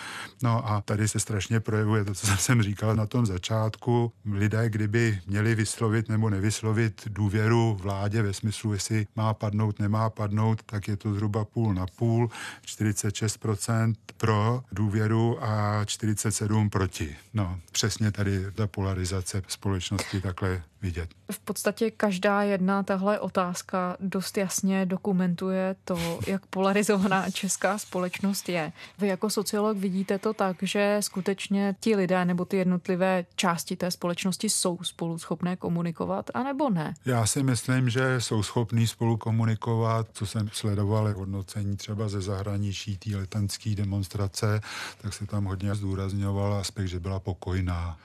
No 0.44 0.70
a 0.70 0.82
tady 0.82 1.08
se 1.08 1.20
strašně 1.20 1.60
projevuje 1.60 2.06
to, 2.06 2.14
co 2.14 2.28
jsem 2.28 2.62
říkal 2.62 2.96
na 2.96 3.06
tom 3.06 3.26
začátku. 3.26 4.12
Lidé, 4.32 4.70
kdyby 4.70 5.20
měli 5.28 5.56
vyslovit 5.56 6.10
nebo 6.10 6.30
nevyslovit 6.30 7.02
důvěru 7.08 7.78
vládě 7.82 8.22
ve 8.22 8.34
smyslu, 8.34 8.74
jestli 8.74 9.08
má 9.16 9.34
padnout, 9.34 9.80
nemá 9.80 10.10
padnout, 10.10 10.64
tak 10.64 10.88
je 10.88 10.98
to 10.98 11.14
zhruba 11.14 11.46
půl 11.46 11.74
na 11.74 11.86
půl, 11.96 12.30
46% 12.66 13.94
pro 14.18 14.64
důvěru 14.72 15.44
a 15.44 15.84
47% 15.84 16.70
proti. 16.70 17.16
No, 17.34 17.60
přesně 17.72 18.12
tady 18.12 18.52
ta 18.52 18.68
polarizace 18.68 19.42
společnosti 19.48 19.85
takhle 20.22 20.64
vidět. 20.82 21.10
V 21.32 21.40
podstatě 21.40 21.92
každá 21.92 22.42
jedna 22.42 22.84
tahle 22.84 23.20
otázka 23.20 23.98
dost 24.00 24.38
jasně 24.38 24.86
dokumentuje 24.86 25.76
to, 25.84 26.20
jak 26.28 26.46
polarizovaná 26.46 27.30
česká 27.32 27.78
společnost 27.78 28.50
je. 28.50 28.72
Vy 29.00 29.08
jako 29.08 29.30
sociolog 29.30 29.78
vidíte 29.78 30.20
to 30.20 30.34
tak, 30.34 30.58
že 30.62 30.98
skutečně 31.00 31.76
ti 31.80 31.96
lidé 31.96 32.26
nebo 32.26 32.46
ty 32.46 32.58
jednotlivé 32.58 33.26
části 33.36 33.76
té 33.76 33.92
společnosti 33.92 34.50
jsou 34.50 34.78
spolu 34.84 35.18
schopné 35.18 35.56
komunikovat, 35.56 36.32
anebo 36.34 36.70
ne? 36.70 36.94
Já 37.06 37.26
si 37.26 37.44
myslím, 37.44 37.90
že 37.90 38.22
jsou 38.22 38.44
schopní 38.44 38.88
spolu 38.88 39.18
komunikovat, 39.18 40.08
co 40.14 40.26
jsem 40.26 40.50
sledoval 40.54 41.14
hodnocení 41.14 41.78
třeba 41.78 42.10
ze 42.10 42.22
zahraničí 42.22 42.98
té 42.98 43.18
letenské 43.18 43.76
demonstrace, 43.76 44.62
tak 45.02 45.14
se 45.14 45.26
tam 45.26 45.46
hodně 45.46 45.76
zdůrazňoval 45.76 46.54
aspekt, 46.54 46.88
že 46.88 47.00
byla 47.00 47.20
pokojná. 47.20 47.98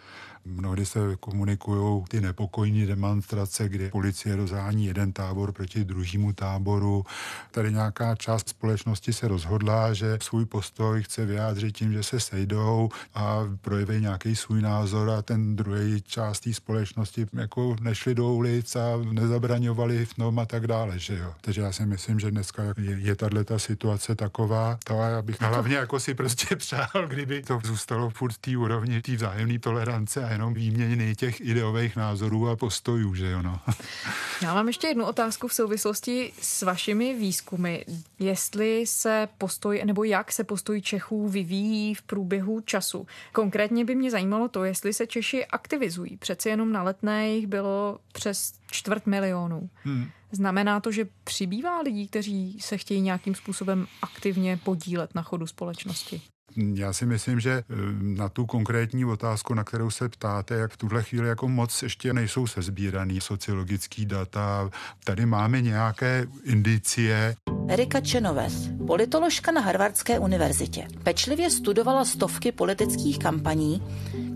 Mnohdy 0.45 0.87
se 0.87 0.99
komunikují 1.21 2.05
ty 2.09 2.21
nepokojní 2.21 2.87
demonstrace, 2.87 3.69
kdy 3.69 3.91
policie 3.91 4.37
rozhání 4.37 4.87
jeden 4.87 5.13
tábor 5.13 5.53
proti 5.53 5.85
druhému 5.85 6.33
táboru. 6.33 7.05
Tady 7.51 7.73
nějaká 7.73 8.17
část 8.17 8.49
společnosti 8.49 9.13
se 9.13 9.29
rozhodla, 9.29 9.95
že 9.95 10.19
svůj 10.23 10.47
postoj 10.47 11.03
chce 11.03 11.27
vyjádřit 11.27 11.73
tím, 11.73 11.93
že 11.93 12.03
se 12.03 12.21
sejdou 12.21 12.89
a 13.15 13.39
projeví 13.61 14.01
nějaký 14.01 14.37
svůj 14.37 14.63
názor 14.63 15.11
a 15.11 15.23
ten 15.23 15.57
druhý 15.57 16.03
část 16.03 16.41
té 16.41 16.55
společnosti 16.55 17.27
jako 17.33 17.77
nešli 17.81 18.15
do 18.15 18.33
ulic 18.33 18.77
a 18.77 18.97
nezabraňovali 19.13 20.07
v 20.07 20.15
tom 20.15 20.39
a 20.39 20.47
tak 20.47 20.67
dále, 20.67 20.99
že 20.99 21.17
jo. 21.17 21.35
Takže 21.41 21.61
já 21.61 21.73
si 21.73 21.87
myslím, 21.87 22.21
že 22.21 22.31
dneska 22.31 22.63
je, 22.63 22.99
je 22.99 23.17
tahle 23.17 23.45
ta 23.45 23.59
situace 23.59 24.15
taková, 24.15 24.79
to 24.85 24.95
já 24.95 25.23
bych 25.23 25.41
hlavně 25.41 25.77
jako 25.77 26.01
si 26.01 26.15
prostě 26.15 26.57
přál, 26.57 27.07
kdyby 27.09 27.43
to 27.43 27.61
zůstalo 27.65 28.11
furt 28.11 28.33
v 28.33 28.39
té 28.39 28.57
úrovni 28.57 29.03
té 29.03 29.17
vzájemné 29.17 29.59
tolerance 29.59 30.30
jenom 30.33 30.55
výměny 30.55 31.17
těch 31.17 31.41
ideových 31.41 31.97
názorů 31.97 32.49
a 32.49 32.57
postojů, 32.57 33.15
že 33.15 33.31
jo, 33.31 33.43
no. 33.43 33.61
Já 34.43 34.55
mám 34.55 34.67
ještě 34.67 34.87
jednu 34.87 35.05
otázku 35.05 35.49
v 35.49 35.55
souvislosti 35.55 36.33
s 36.41 36.63
vašimi 36.63 37.15
výzkumy. 37.15 37.79
Jestli 38.19 38.87
se 38.87 39.29
postoj, 39.39 39.83
nebo 39.85 40.05
jak 40.05 40.33
se 40.33 40.45
postoj 40.45 40.81
Čechů 40.81 41.29
vyvíjí 41.29 41.95
v 41.95 42.03
průběhu 42.03 42.61
času. 42.61 43.07
Konkrétně 43.33 43.85
by 43.85 43.95
mě 43.95 44.11
zajímalo 44.11 44.49
to, 44.49 44.65
jestli 44.65 44.93
se 44.93 45.07
Češi 45.07 45.47
aktivizují. 45.47 46.17
Přeci 46.17 46.49
jenom 46.49 46.73
na 46.73 46.83
letné 46.83 47.29
jich 47.29 47.47
bylo 47.47 47.99
přes 48.13 48.53
čtvrt 48.71 49.07
milionu. 49.07 49.71
Hmm. 49.83 50.07
Znamená 50.33 50.81
to, 50.81 50.93
že 50.93 51.09
přibývá 51.25 51.81
lidí, 51.81 52.09
kteří 52.09 52.57
se 52.61 52.79
chtějí 52.79 53.01
nějakým 53.01 53.35
způsobem 53.35 53.87
aktivně 54.03 54.57
podílet 54.57 55.15
na 55.15 55.23
chodu 55.23 55.47
společnosti? 55.47 56.23
Já 56.57 56.93
si 56.93 57.07
myslím, 57.07 57.41
že 57.41 57.53
eh, 57.53 57.75
na 58.01 58.29
tu 58.29 58.47
konkrétní 58.47 59.05
otázku, 59.05 59.55
na 59.55 59.65
kterou 59.65 59.91
se 59.91 60.09
ptáte, 60.09 60.55
jak 60.55 60.73
v 60.73 60.77
tuhle 60.77 61.03
chvíli 61.03 61.29
jako 61.29 61.49
moc 61.49 61.83
ještě 61.83 62.13
nejsou 62.13 62.47
sezbíraný 62.47 63.21
sociologický 63.21 64.07
data. 64.07 64.71
Tady 65.05 65.27
máme 65.27 65.61
nějaké 65.61 66.27
indicie. 66.45 67.37
Erika 67.69 68.01
Čenoves, 68.01 68.69
politoložka 68.87 69.53
na 69.53 69.61
Harvardské 69.61 70.19
univerzitě, 70.19 70.89
pečlivě 71.03 71.51
studovala 71.51 72.05
stovky 72.05 72.53
politických 72.53 73.19
kampaní, 73.19 73.83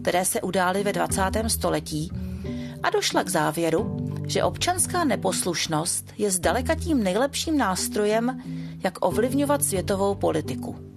které 0.02 0.24
se 0.24 0.40
udály 0.40 0.82
ve 0.82 0.92
20. 0.92 1.22
století 1.48 2.10
a 2.82 2.90
došla 2.90 3.24
k 3.24 3.28
závěru, 3.28 3.96
že 4.26 4.42
občanská 4.42 5.04
neposlušnost 5.04 6.12
je 6.18 6.30
zdaleka 6.30 6.74
tím 6.74 7.04
nejlepším 7.04 7.58
nástrojem, 7.58 8.42
jak 8.84 9.04
ovlivňovat 9.06 9.64
světovou 9.64 10.14
politiku. 10.14 10.93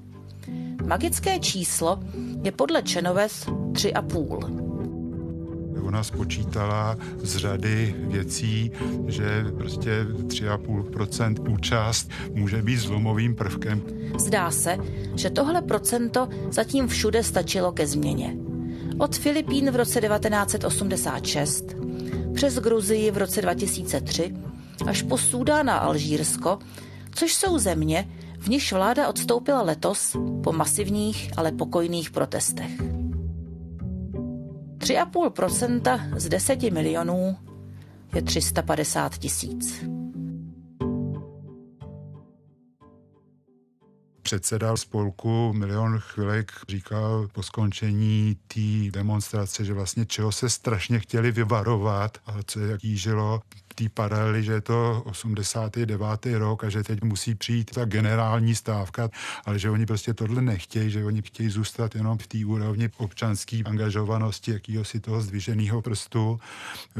Magické 0.87 1.39
číslo 1.39 1.99
je 2.43 2.51
podle 2.51 2.81
Čenoves 2.81 3.45
3,5. 3.45 5.87
Ona 5.87 6.03
spočítala 6.03 6.97
z 7.17 7.37
řady 7.37 7.95
věcí, 7.97 8.71
že 9.07 9.45
prostě 9.57 10.03
3,5% 10.03 11.53
účast 11.53 12.09
může 12.33 12.61
být 12.61 12.77
zlomovým 12.77 13.35
prvkem. 13.35 13.81
Zdá 14.19 14.51
se, 14.51 14.77
že 15.15 15.29
tohle 15.29 15.61
procento 15.61 16.29
zatím 16.51 16.87
všude 16.87 17.23
stačilo 17.23 17.71
ke 17.71 17.87
změně. 17.87 18.35
Od 18.97 19.15
Filipín 19.15 19.71
v 19.71 19.75
roce 19.75 20.01
1986 20.01 21.65
přes 22.33 22.59
Gruzii 22.59 23.11
v 23.11 23.17
roce 23.17 23.41
2003 23.41 24.33
až 24.87 25.01
po 25.01 25.17
Súdán 25.17 25.69
a 25.69 25.77
Alžírsko, 25.77 26.59
což 27.15 27.33
jsou 27.33 27.59
země, 27.59 28.09
v 28.37 28.47
níž 28.47 28.73
vláda 28.73 29.07
odstoupila 29.07 29.61
letos 29.61 30.15
po 30.43 30.53
masivních, 30.53 31.31
ale 31.37 31.51
pokojných 31.51 32.11
protestech. 32.11 32.81
3,5% 34.77 36.17
z 36.17 36.29
10 36.29 36.63
milionů 36.63 37.37
je 38.15 38.21
350 38.21 39.17
tisíc. 39.17 39.83
předseda 44.27 44.77
spolku 44.77 45.53
Milion 45.53 45.99
chvilek 45.99 46.51
říkal 46.69 47.27
po 47.33 47.43
skončení 47.43 48.37
té 48.47 48.91
demonstrace, 48.91 49.65
že 49.65 49.73
vlastně 49.73 50.05
čeho 50.05 50.31
se 50.31 50.49
strašně 50.49 50.99
chtěli 50.99 51.31
vyvarovat 51.31 52.17
a 52.25 52.33
co 52.45 52.59
je 52.59 52.77
jížilo 52.83 53.41
té 53.77 53.89
paralely, 53.89 54.43
že 54.43 54.51
je 54.51 54.61
to 54.61 55.01
89. 55.05 56.25
rok 56.37 56.63
a 56.63 56.69
že 56.69 56.83
teď 56.83 57.03
musí 57.03 57.35
přijít 57.35 57.71
ta 57.71 57.85
generální 57.85 58.55
stávka, 58.55 59.09
ale 59.45 59.59
že 59.59 59.69
oni 59.69 59.85
prostě 59.85 60.13
tohle 60.13 60.41
nechtějí, 60.41 60.89
že 60.89 61.05
oni 61.05 61.21
chtějí 61.21 61.49
zůstat 61.49 61.95
jenom 61.95 62.17
v 62.17 62.27
té 62.27 62.45
úrovni 62.45 62.89
občanské 62.97 63.61
angažovanosti, 63.65 64.51
jakýho 64.51 64.85
si 64.85 64.99
toho 64.99 65.21
zdviženého 65.21 65.81
prstu. 65.81 66.39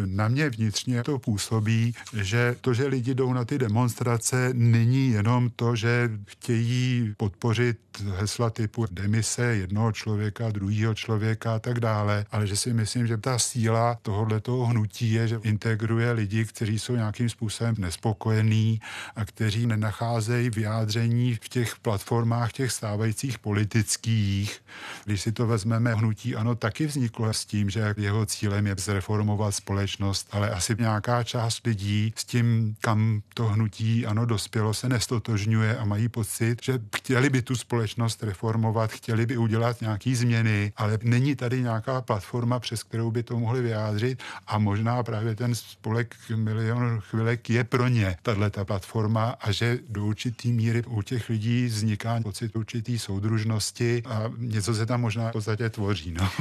Na 0.06 0.28
mě 0.28 0.50
vnitřně 0.50 1.04
to 1.04 1.20
působí, 1.20 1.94
že 2.14 2.56
to, 2.62 2.74
že 2.74 2.88
lidi 2.88 3.16
jdou 3.16 3.34
na 3.34 3.46
ty 3.46 3.58
demonstrace, 3.58 4.50
není 4.54 5.10
jenom 5.10 5.50
to, 5.56 5.76
že 5.76 6.10
chtějí 6.26 7.14
podpořit 7.18 7.78
hesla 8.18 8.50
typu 8.50 8.86
demise 8.92 9.44
jednoho 9.44 9.92
člověka, 9.92 10.52
druhého 10.52 10.94
člověka 10.94 11.56
a 11.56 11.60
tak 11.60 11.80
dále, 11.80 12.26
ale 12.32 12.48
že 12.48 12.56
si 12.56 12.74
myslím, 12.74 13.08
že 13.08 13.18
ta 13.18 13.40
síla 13.40 13.98
tohoto 14.02 14.66
hnutí 14.66 15.12
je, 15.12 15.28
že 15.28 15.40
integruje 15.44 16.12
lidi, 16.12 16.46
kteří 16.46 16.67
kteří 16.68 16.80
jsou 16.80 16.96
nějakým 16.96 17.30
způsobem 17.30 17.76
nespokojení 17.78 18.82
a 19.16 19.26
kteří 19.26 19.68
nenacházejí 19.68 20.50
vyjádření 20.50 21.36
v 21.36 21.50
těch 21.50 21.76
platformách 21.76 22.52
těch 22.52 22.72
stávajících 22.72 23.40
politických. 23.40 24.62
Když 25.06 25.22
si 25.22 25.32
to 25.32 25.48
vezmeme, 25.48 25.96
hnutí 25.96 26.36
ano 26.36 26.56
taky 26.56 26.86
vzniklo 26.86 27.34
s 27.34 27.46
tím, 27.46 27.70
že 27.70 27.96
jeho 27.98 28.26
cílem 28.26 28.68
je 28.68 28.76
zreformovat 28.78 29.56
společnost, 29.56 30.28
ale 30.32 30.50
asi 30.50 30.76
nějaká 30.80 31.24
část 31.24 31.66
lidí 31.66 32.14
s 32.16 32.26
tím, 32.26 32.76
kam 32.82 33.22
to 33.34 33.46
hnutí 33.46 34.06
ano 34.06 34.26
dospělo, 34.26 34.74
se 34.74 34.90
nestotožňuje 34.90 35.78
a 35.78 35.86
mají 35.86 36.10
pocit, 36.10 36.64
že 36.64 36.80
chtěli 36.96 37.30
by 37.30 37.42
tu 37.42 37.56
společnost 37.56 38.24
reformovat, 38.24 38.92
chtěli 38.92 39.26
by 39.26 39.38
udělat 39.38 39.82
nějaký 39.82 40.16
změny, 40.16 40.74
ale 40.78 41.00
není 41.04 41.36
tady 41.36 41.62
nějaká 41.62 42.02
platforma, 42.02 42.60
přes 42.60 42.84
kterou 42.84 43.12
by 43.12 43.24
to 43.24 43.40
mohli 43.40 43.62
vyjádřit 43.62 44.24
a 44.48 44.58
možná 44.60 45.04
právě 45.04 45.36
ten 45.36 45.56
spolek 45.56 46.16
milion 46.58 47.02
chvilek 47.02 47.50
je 47.50 47.64
pro 47.64 47.88
ně 47.88 48.18
tato 48.22 48.66
platforma 48.66 49.36
a 49.42 49.52
že 49.52 49.80
do 49.90 50.06
určitý 50.06 50.52
míry 50.52 50.84
u 50.84 51.02
těch 51.02 51.30
lidí 51.30 51.66
vzniká 51.66 52.20
pocit 52.24 52.56
určitý 52.56 53.00
soudružnosti 53.00 54.04
a 54.06 54.32
něco 54.38 54.76
se 54.76 54.86
tam 54.86 55.02
možná 55.02 55.30
v 55.30 55.32
podstatě 55.32 55.70
tvoří. 55.70 56.12
No. 56.12 56.30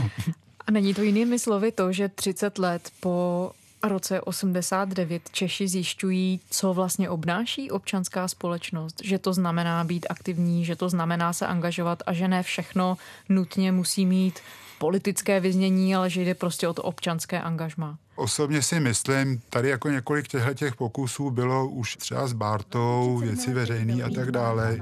A 0.66 0.70
není 0.70 0.94
to 0.94 1.02
jinými 1.02 1.38
slovy 1.38 1.72
to, 1.72 1.92
že 1.92 2.08
30 2.08 2.58
let 2.58 2.90
po 3.00 3.50
roce 3.82 4.20
89 4.20 5.22
Češi 5.32 5.68
zjišťují, 5.68 6.40
co 6.50 6.74
vlastně 6.74 7.10
obnáší 7.10 7.70
občanská 7.70 8.28
společnost, 8.28 9.00
že 9.04 9.18
to 9.18 9.32
znamená 9.32 9.84
být 9.84 10.06
aktivní, 10.10 10.64
že 10.64 10.76
to 10.76 10.88
znamená 10.88 11.32
se 11.32 11.46
angažovat 11.46 12.02
a 12.06 12.12
že 12.12 12.28
ne 12.28 12.42
všechno 12.42 12.96
nutně 13.28 13.72
musí 13.72 14.06
mít 14.06 14.40
politické 14.78 15.40
vyznění, 15.40 15.94
ale 15.94 16.10
že 16.10 16.22
jde 16.22 16.34
prostě 16.34 16.68
o 16.68 16.74
to 16.74 16.82
občanské 16.82 17.40
angažma. 17.40 17.98
Osobně 18.16 18.62
si 18.62 18.80
myslím, 18.80 19.40
tady 19.50 19.68
jako 19.68 19.88
několik 19.88 20.28
těchto 20.28 20.54
těch 20.54 20.76
pokusů 20.76 21.30
bylo 21.30 21.68
už 21.68 21.96
třeba 21.96 22.26
s 22.26 22.32
Bartou, 22.32 23.18
věci 23.22 23.54
veřejné 23.54 24.02
a 24.02 24.10
tak 24.10 24.30
dále. 24.30 24.78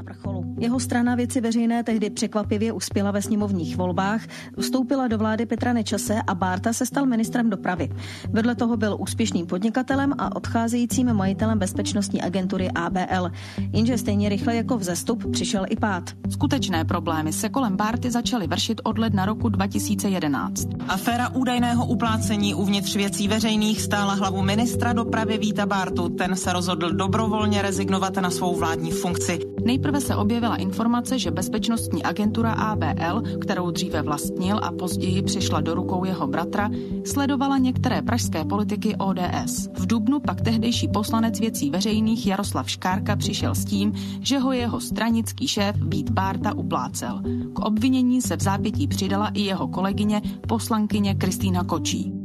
Jeho 0.58 0.80
strana 0.80 1.14
věci 1.14 1.40
veřejné 1.40 1.84
tehdy 1.84 2.10
překvapivě 2.10 2.72
uspěla 2.72 3.10
ve 3.10 3.22
sněmovních 3.22 3.76
volbách, 3.76 4.20
vstoupila 4.60 5.08
do 5.08 5.18
vlády 5.18 5.46
Petra 5.46 5.72
Nečase 5.72 6.14
a 6.26 6.34
Bárta 6.34 6.72
se 6.72 6.86
stal 6.86 7.06
ministrem 7.06 7.50
dopravy. 7.50 7.88
Vedle 8.30 8.54
toho 8.54 8.76
byl 8.76 8.96
úspěšným 9.00 9.46
podnikatelem 9.46 10.12
a 10.18 10.36
odcházejícím 10.36 11.14
majitelem 11.14 11.58
bezpečnostní 11.58 12.22
agentury 12.22 12.70
ABL. 12.70 13.30
Jenže 13.72 13.98
stejně 13.98 14.28
rychle 14.28 14.56
jako 14.56 14.78
vzestup 14.78 15.32
přišel 15.32 15.66
i 15.68 15.76
pád. 15.76 16.10
Skutečné 16.30 16.84
problémy 16.84 17.32
se 17.32 17.48
kolem 17.48 17.76
Bárty 17.76 18.10
začaly 18.10 18.46
vršit 18.46 18.80
od 18.84 18.98
ledna 18.98 19.26
roku 19.26 19.48
2011. 19.48 20.68
Aféra 20.88 21.28
údajného 21.28 21.86
uplácení 21.86 22.54
uvnitř 22.54 22.96
věcí 22.96 23.23
věcí 23.24 23.34
veřejných 23.34 23.82
stála 23.82 24.14
hlavu 24.14 24.42
ministra 24.42 24.92
dopravy 24.92 25.38
Víta 25.38 25.66
Bártu. 25.66 26.08
Ten 26.08 26.36
se 26.36 26.52
rozhodl 26.52 26.92
dobrovolně 26.92 27.62
rezignovat 27.62 28.16
na 28.16 28.30
svou 28.30 28.56
vládní 28.56 28.90
funkci. 28.90 29.38
Nejprve 29.64 30.00
se 30.00 30.16
objevila 30.16 30.56
informace, 30.56 31.18
že 31.18 31.30
bezpečnostní 31.30 32.02
agentura 32.02 32.52
ABL, 32.52 33.22
kterou 33.40 33.70
dříve 33.70 34.02
vlastnil 34.02 34.60
a 34.62 34.72
později 34.72 35.22
přišla 35.22 35.60
do 35.60 35.74
rukou 35.74 36.04
jeho 36.04 36.26
bratra, 36.26 36.70
sledovala 37.04 37.58
některé 37.58 38.02
pražské 38.02 38.44
politiky 38.44 38.96
ODS. 38.96 39.68
V 39.78 39.86
Dubnu 39.86 40.20
pak 40.20 40.40
tehdejší 40.40 40.88
poslanec 40.88 41.40
věcí 41.40 41.70
veřejných 41.70 42.26
Jaroslav 42.26 42.70
Škárka 42.70 43.16
přišel 43.16 43.54
s 43.54 43.64
tím, 43.64 43.92
že 44.20 44.38
ho 44.38 44.52
jeho 44.52 44.80
stranický 44.80 45.48
šéf 45.48 45.76
Vít 45.80 46.10
Bárta 46.10 46.54
uplácel. 46.56 47.22
K 47.54 47.58
obvinění 47.58 48.22
se 48.22 48.36
v 48.36 48.42
zápětí 48.42 48.88
přidala 48.88 49.28
i 49.34 49.40
jeho 49.40 49.68
kolegyně, 49.68 50.22
poslankyně 50.48 51.14
Kristýna 51.14 51.64
Kočí 51.64 52.23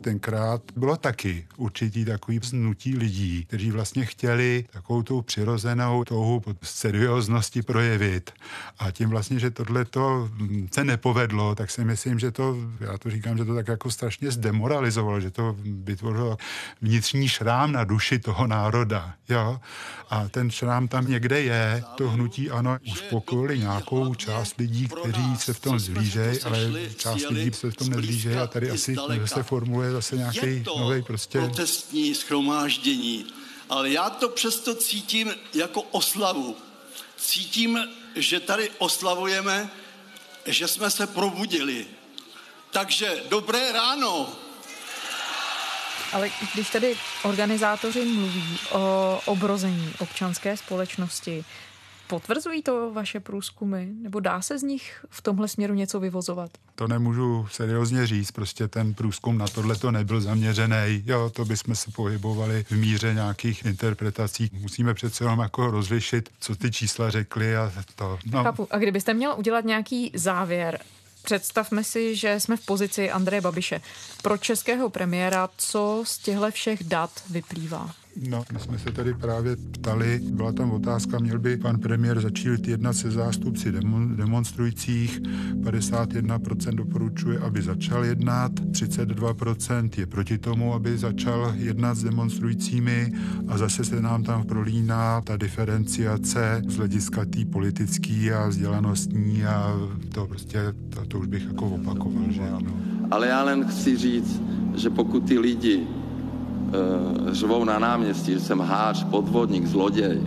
tenkrát 0.00 0.62
bylo 0.76 0.96
taky 0.96 1.46
určitý 1.56 2.04
takový 2.04 2.38
vznutí 2.38 2.96
lidí, 2.96 3.44
kteří 3.44 3.70
vlastně 3.70 4.06
chtěli 4.06 4.64
takovou 4.72 5.02
tu 5.02 5.22
přirozenou 5.22 6.04
touhu 6.04 6.42
serióznosti 6.62 7.62
projevit. 7.62 8.30
A 8.78 8.90
tím 8.90 9.10
vlastně, 9.10 9.38
že 9.38 9.50
tohle 9.50 9.84
to 9.84 10.30
se 10.72 10.84
nepovedlo, 10.84 11.54
tak 11.54 11.70
si 11.70 11.84
myslím, 11.84 12.18
že 12.18 12.30
to, 12.30 12.56
já 12.80 12.98
to 12.98 13.10
říkám, 13.10 13.38
že 13.38 13.44
to 13.44 13.54
tak 13.54 13.68
jako 13.68 13.90
strašně 13.90 14.30
zdemoralizovalo, 14.30 15.20
že 15.20 15.30
to 15.30 15.56
vytvořilo 15.64 16.36
vnitřní 16.82 17.28
šrám 17.28 17.72
na 17.72 17.84
duši 17.84 18.18
toho 18.18 18.46
národa. 18.46 19.14
Jo? 19.28 19.60
A 20.10 20.28
ten 20.28 20.50
šrám 20.50 20.88
tam 20.88 21.06
někde 21.06 21.40
je, 21.40 21.84
to 21.96 22.10
hnutí 22.10 22.50
ano, 22.50 22.78
uspokojili 22.92 23.58
nějakou 23.58 24.14
část 24.14 24.58
lidí, 24.58 24.88
kteří 24.88 25.36
se 25.36 25.52
v 25.52 25.60
tom 25.60 25.78
zlížejí, 25.78 26.40
ale 26.40 26.70
část 26.96 27.30
lidí 27.30 27.52
se 27.52 27.70
v 27.70 27.74
tom 27.74 27.88
nezlížejí 27.88 28.36
a 28.36 28.46
tady 28.46 28.70
asi 28.70 28.96
se 29.24 29.42
formuluje 29.42 29.89
zase 29.92 30.16
nějaký 30.16 30.64
nový 30.66 31.02
prostě... 31.02 31.38
protestní 31.38 32.14
schromáždění, 32.14 33.26
ale 33.68 33.90
já 33.90 34.10
to 34.10 34.28
přesto 34.28 34.74
cítím 34.74 35.34
jako 35.54 35.82
oslavu. 35.82 36.56
Cítím, 37.16 37.88
že 38.16 38.40
tady 38.40 38.70
oslavujeme, 38.78 39.70
že 40.46 40.68
jsme 40.68 40.90
se 40.90 41.06
probudili. 41.06 41.86
Takže 42.70 43.22
dobré 43.28 43.72
ráno. 43.72 44.32
Ale 46.12 46.30
když 46.54 46.70
tady 46.70 46.96
organizátoři 47.22 48.04
mluví 48.04 48.58
o 48.70 49.20
obrození 49.24 49.94
občanské 49.98 50.56
společnosti, 50.56 51.44
Potvrzují 52.10 52.62
to 52.62 52.90
vaše 52.92 53.20
průzkumy? 53.20 53.86
Nebo 54.02 54.20
dá 54.20 54.42
se 54.42 54.58
z 54.58 54.62
nich 54.62 55.06
v 55.10 55.22
tomhle 55.22 55.48
směru 55.48 55.74
něco 55.74 56.00
vyvozovat? 56.00 56.50
To 56.74 56.88
nemůžu 56.88 57.46
seriózně 57.50 58.06
říct, 58.06 58.30
prostě 58.30 58.68
ten 58.68 58.94
průzkum 58.94 59.38
na 59.38 59.48
tohle 59.48 59.76
to 59.76 59.90
nebyl 59.90 60.20
zaměřený. 60.20 61.02
Jo, 61.06 61.30
to 61.34 61.44
bychom 61.44 61.74
se 61.74 61.90
pohybovali 61.90 62.64
v 62.64 62.72
míře 62.72 63.14
nějakých 63.14 63.64
interpretací. 63.64 64.50
Musíme 64.52 64.94
přece 64.94 65.24
jenom 65.24 65.38
jako 65.38 65.70
rozlišit, 65.70 66.30
co 66.40 66.56
ty 66.56 66.70
čísla 66.70 67.10
řekly 67.10 67.56
a 67.56 67.72
to. 67.94 68.18
No. 68.32 68.44
Chápu. 68.44 68.68
A 68.70 68.78
kdybyste 68.78 69.14
měl 69.14 69.34
udělat 69.38 69.64
nějaký 69.64 70.12
závěr, 70.14 70.78
Představme 71.22 71.84
si, 71.84 72.16
že 72.16 72.40
jsme 72.40 72.56
v 72.56 72.66
pozici 72.66 73.10
Andreje 73.10 73.40
Babiše. 73.40 73.80
Pro 74.22 74.38
českého 74.38 74.90
premiéra, 74.90 75.48
co 75.56 76.02
z 76.06 76.18
těchto 76.18 76.50
všech 76.50 76.84
dat 76.84 77.10
vyplývá? 77.30 77.90
No, 78.28 78.44
my 78.52 78.58
jsme 78.58 78.78
se 78.78 78.92
tady 78.92 79.14
právě 79.14 79.56
ptali, 79.56 80.20
byla 80.32 80.52
tam 80.52 80.70
otázka, 80.70 81.18
měl 81.18 81.38
by 81.38 81.56
pan 81.56 81.78
premiér 81.78 82.20
začít 82.20 82.68
jednat 82.68 82.92
se 82.92 83.10
zástupci 83.10 83.72
demon, 83.72 84.16
demonstrujících, 84.16 85.20
51% 85.54 86.74
doporučuje, 86.74 87.38
aby 87.38 87.62
začal 87.62 88.04
jednat, 88.04 88.52
32% 88.52 89.90
je 89.98 90.06
proti 90.06 90.38
tomu, 90.38 90.74
aby 90.74 90.98
začal 90.98 91.52
jednat 91.56 91.94
s 91.94 92.02
demonstrujícími 92.02 93.12
a 93.48 93.58
zase 93.58 93.84
se 93.84 94.00
nám 94.00 94.22
tam 94.22 94.44
prolíná 94.44 95.20
ta 95.20 95.36
diferenciace 95.36 96.62
z 96.68 96.76
hlediska 96.76 97.24
té 97.24 97.44
politický 97.44 98.32
a 98.32 98.48
vzdělanostní 98.48 99.44
a 99.44 99.74
to 100.14 100.26
prostě, 100.26 100.74
to, 100.88 101.06
to 101.06 101.18
už 101.18 101.26
bych 101.26 101.44
jako 101.44 101.66
opakoval, 101.66 102.24
že 102.30 102.40
ano. 102.40 102.72
Ale 103.10 103.28
já 103.28 103.50
jen 103.50 103.64
chci 103.64 103.96
říct, 103.96 104.42
že 104.76 104.90
pokud 104.90 105.28
ty 105.28 105.38
lidi 105.38 105.86
řvou 107.32 107.64
na 107.64 107.78
náměstí, 107.78 108.32
že 108.32 108.40
jsem 108.40 108.60
hář, 108.60 109.04
podvodník, 109.04 109.66
zloděj, 109.66 110.20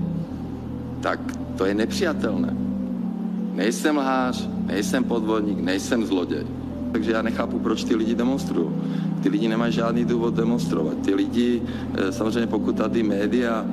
tak 1.02 1.20
to 1.58 1.66
je 1.66 1.74
nepřijatelné. 1.74 2.58
Nejsem 3.54 3.98
hář, 3.98 4.50
nejsem 4.66 5.04
podvodník, 5.04 5.60
nejsem 5.60 6.06
zloděj. 6.06 6.46
Takže 6.92 7.12
já 7.12 7.22
nechápu, 7.22 7.60
proč 7.60 7.84
ty 7.84 7.96
lidi 7.96 8.16
demonstrují. 8.16 8.70
Ty 9.24 9.30
lidi 9.30 9.48
nemají 9.48 9.74
žádný 9.74 10.06
důvod 10.06 10.34
demonstrovat. 10.34 10.94
Ty 11.06 11.16
lidi, 11.16 11.62
eh, 11.94 12.12
samozřejmě 12.12 12.48
pokud 12.48 12.76
tady 12.76 13.04
média 13.04 13.66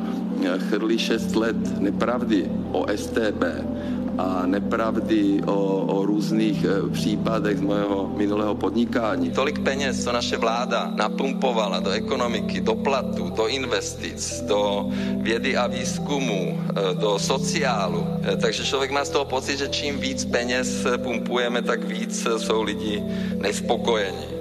eh, 0.45 0.59
chrlí 0.59 0.99
6 0.99 1.37
let 1.37 1.81
nepravdy 1.81 2.51
o 2.73 2.87
STB, 2.97 3.45
a 4.21 4.47
nepravdy 4.47 5.41
o, 5.47 5.57
o 5.87 6.07
různých 6.07 6.65
e, 6.65 6.91
případech 6.93 7.59
z 7.59 7.61
mého 7.61 8.13
minulého 8.17 8.55
podnikání. 8.55 9.31
Tolik 9.31 9.59
peněz, 9.59 10.05
co 10.05 10.13
naše 10.13 10.37
vláda 10.37 10.93
napumpovala 10.97 11.81
do 11.81 11.91
ekonomiky, 11.91 12.61
do 12.61 12.75
platů, 12.75 13.31
do 13.31 13.49
investic, 13.49 14.41
do 14.41 14.87
vědy 15.25 15.57
a 15.57 15.67
výzkumu, 15.67 16.61
e, 16.69 16.95
do 16.95 17.19
sociálu. 17.19 18.07
E, 18.33 18.37
takže 18.37 18.65
člověk 18.65 18.91
má 18.91 19.05
z 19.05 19.11
toho 19.11 19.25
pocit, 19.25 19.57
že 19.59 19.69
čím 19.69 19.99
víc 19.99 20.25
peněz 20.25 20.87
pumpujeme, 21.03 21.63
tak 21.63 21.85
víc 21.85 22.27
jsou 22.37 22.63
lidi 22.63 23.03
nespokojení. 23.41 24.40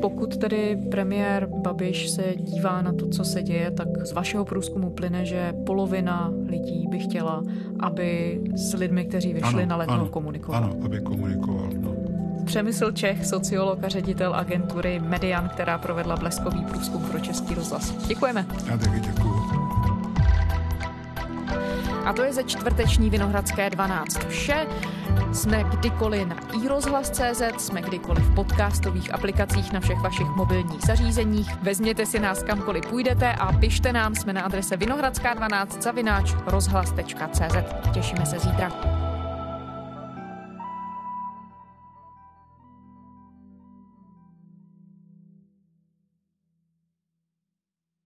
Pokud 0.00 0.36
tedy 0.36 0.78
premiér 0.90 1.46
Babiš 1.46 2.10
se 2.10 2.34
dívá 2.36 2.82
na 2.82 2.92
to, 2.92 3.08
co 3.08 3.24
se 3.24 3.42
děje, 3.42 3.70
tak 3.70 3.88
z 4.06 4.12
vašeho 4.12 4.44
průzkumu 4.44 4.90
plyne, 4.90 5.24
že 5.24 5.52
polovina 5.66 6.32
lidí 6.46 6.86
by 6.90 6.98
chtěla, 6.98 7.42
aby 7.80 8.40
s 8.54 8.74
lidmi, 8.74 9.04
kteří 9.04 9.32
vyšli 9.32 9.62
ano, 9.62 9.66
na 9.66 9.76
letnou, 9.76 9.94
ano, 9.94 10.08
komunikoval. 10.08 10.64
Ano, 10.64 10.76
aby 10.84 11.00
komunikoval. 11.00 11.68
No. 11.80 11.94
Přemysl 12.44 12.92
Čech, 12.92 13.26
sociolog 13.26 13.84
a 13.84 13.88
ředitel 13.88 14.34
agentury 14.34 15.00
Median, 15.00 15.48
která 15.48 15.78
provedla 15.78 16.16
bleskový 16.16 16.64
průzkum 16.64 17.02
pro 17.02 17.20
Český 17.20 17.54
rozhlas. 17.54 18.06
Děkujeme. 18.06 18.46
Já 18.66 18.76
taky 18.76 19.00
děkuji. 19.00 19.38
A 22.04 22.12
to 22.12 22.22
je 22.22 22.32
ze 22.32 22.44
čtvrteční 22.44 23.10
Vinohradské 23.10 23.70
12 23.70 24.18
vše. 24.28 24.66
Jsme 25.32 25.64
kdykoliv 25.64 26.28
na 26.28 26.36
iRozhlas.cz, 26.62 27.42
jsme 27.58 27.82
kdykoliv 27.82 28.24
v 28.24 28.34
podcastových 28.34 29.14
aplikacích 29.14 29.72
na 29.72 29.80
všech 29.80 30.00
vašich 30.00 30.26
mobilních 30.26 30.86
zařízeních. 30.86 31.62
Vezměte 31.62 32.06
si 32.06 32.18
nás 32.18 32.42
kamkoliv 32.42 32.86
půjdete 32.86 33.32
a 33.32 33.52
pište 33.52 33.92
nám, 33.92 34.14
jsme 34.14 34.32
na 34.32 34.42
adrese 34.42 34.76
vinohradská12 34.76 35.80
zavináč 35.80 36.34
rozhlas.cz. 36.46 37.92
Těšíme 37.94 38.26
se 38.26 38.38
zítra. 38.38 39.07